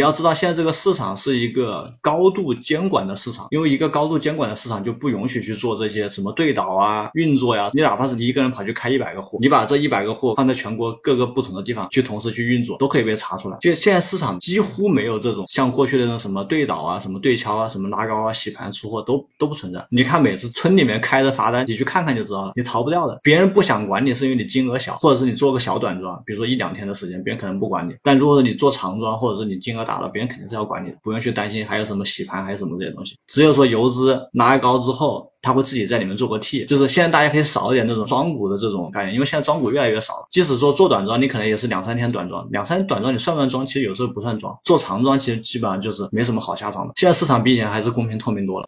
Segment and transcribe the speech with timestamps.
[0.00, 7.68] 你要知道，现在这个市场是一个高度监管的市场，因为一个高度监管的市场就不允许去做这些什么对倒啊、运作呀。
[7.74, 13.58] 你哪怕是你一个人跑去开一百个户，你把这一百个户放在全国各个不同的地方去同时去运作，都可以被查出来。
[13.60, 19.86] 就现在市场几乎没有这种像过去的那种什么对倒啊、什么对敲啊、什么拉高啊、洗盘出货都都不存在。
[19.90, 23.20] 你看每次村里面开的罚单，你去看看就知道了，你逃不掉的。
[23.22, 27.94] 别人不想管你是因为你金额小，或者是你做个小短庄，比如说一两天的时间，别人可能不管你。
[28.02, 33.16] 但如果说你做长庄，或者是你金额打了，别人肯定是要管你的，不用去担心还有什么洗盘，还有什么这些东西。
[33.26, 35.28] 只有说游资拿高之后。
[35.42, 40.26] 他会自己在里面做个 T，就是现在大家可以少一点那种庄股的这种概念，因为现在庄股越来越少了。
[40.30, 43.64] 即使说做短庄，你可能也是两三天短庄，两三天短庄你算不算庄？
[43.64, 44.54] 其实有时候不算庄。
[44.64, 46.92] 做长庄其实基本上就是没什么好下场的。
[46.96, 48.58] 现在市场比以前还是公平透明多了。